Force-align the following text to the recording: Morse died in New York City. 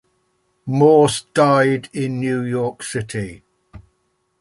Morse 0.65 1.25
died 1.35 1.87
in 1.93 2.19
New 2.19 2.41
York 2.41 2.81
City. 2.81 3.43